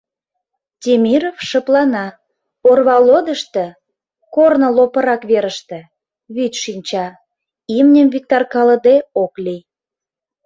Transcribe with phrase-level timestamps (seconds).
[0.81, 2.05] Темиров шыплана,
[2.69, 3.65] орва лодышто,
[4.35, 5.79] корно лопырак верыште,
[6.35, 7.05] вӱд шинча,
[7.77, 9.61] имньым виктаркалыде ок лий.